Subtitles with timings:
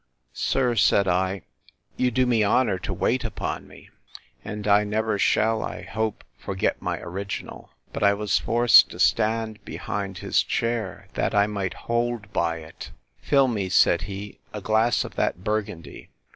[0.33, 1.43] Sir, said I,
[1.95, 6.99] you do me honour to wait upon you:—And I never shall, I hope, forget my
[7.01, 7.69] original.
[7.93, 12.89] But I was forced to stand behind his chair, that I might hold by it.
[13.19, 16.09] Fill me, said he, a glass of that Burgundy.